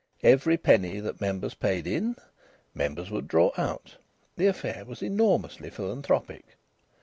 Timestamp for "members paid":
1.21-1.85